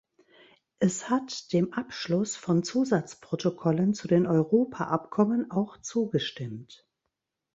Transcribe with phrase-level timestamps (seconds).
[0.79, 6.87] Es hat dem Abschluss von Zusatzprotokollen zu den Europaabkommen auch zugestimmt.